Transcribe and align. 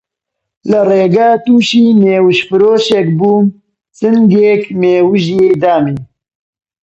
لە 0.69 0.79
ڕێگە 0.89 1.29
تووشی 1.45 1.85
مێوژفرۆشێک 2.01 3.07
بووم، 3.19 3.45
چنگێک 3.97 4.63
مێوژێ 4.81 5.45
دامێ 5.63 5.97